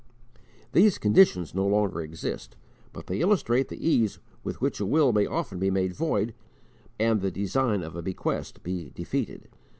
These 0.71 0.97
conditions 0.97 1.53
no 1.53 1.63
longer 1.67 2.01
exist, 2.01 2.55
but 2.91 3.05
they 3.05 3.19
illustrate 3.21 3.67
the 3.67 3.87
ease 3.87 4.17
with 4.43 4.59
which 4.59 4.79
a 4.79 4.85
will 4.87 5.13
may 5.13 5.27
often 5.27 5.59
be 5.59 5.69
made 5.69 5.93
void, 5.93 6.33
and 6.99 7.21
the 7.21 7.29
design 7.29 7.83
of 7.83 7.95
a 7.95 8.01
bequest 8.01 8.63
be 8.63 8.89
defeated. 8.89 9.47